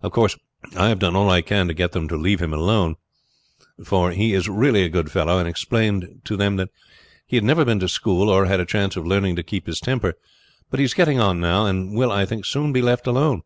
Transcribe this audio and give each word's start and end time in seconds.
"Of 0.00 0.10
course 0.12 0.38
I 0.74 0.88
have 0.88 1.00
done 1.00 1.14
all 1.14 1.28
I 1.28 1.42
can 1.42 1.68
to 1.68 1.74
get 1.74 1.92
them 1.92 2.08
to 2.08 2.16
leave 2.16 2.40
him 2.40 2.54
alone, 2.54 2.94
for 3.84 4.10
he 4.10 4.32
is 4.32 4.48
really 4.48 4.84
a 4.84 4.88
good 4.88 5.12
fellow, 5.12 5.38
and 5.38 5.46
explained 5.46 6.22
to 6.24 6.34
them 6.34 6.56
that 6.56 6.70
he 7.26 7.36
had 7.36 7.44
never 7.44 7.62
been 7.62 7.80
to 7.80 7.88
school, 7.90 8.30
or 8.30 8.46
had 8.46 8.58
a 8.58 8.64
chance 8.64 8.96
of 8.96 9.06
learning 9.06 9.36
to 9.36 9.42
keep 9.42 9.66
his 9.66 9.78
temper. 9.80 10.14
But 10.70 10.80
he 10.80 10.84
is 10.86 10.94
getting 10.94 11.20
on 11.20 11.40
now, 11.40 11.66
and 11.66 11.94
will, 11.94 12.10
I 12.10 12.24
think, 12.24 12.46
soon 12.46 12.72
be 12.72 12.80
left 12.80 13.06
alone. 13.06 13.42